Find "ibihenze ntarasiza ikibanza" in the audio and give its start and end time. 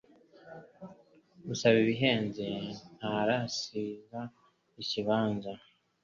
1.83-5.51